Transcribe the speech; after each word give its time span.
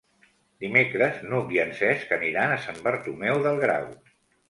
Dimecres 0.63 1.19
n'Hug 1.27 1.53
i 1.57 1.63
en 1.65 1.75
Cesc 1.83 2.17
aniran 2.19 2.57
a 2.57 2.61
Sant 2.67 2.83
Bartomeu 2.91 3.47
del 3.49 3.65
Grau. 3.69 3.91